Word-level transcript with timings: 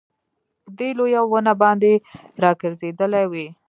په 0.63 0.69
دې 0.79 0.89
لويه 0.97 1.21
ونه 1.23 1.53
باندي 1.61 1.93
راګرځېدلې 2.43 3.23
وې 3.31 3.47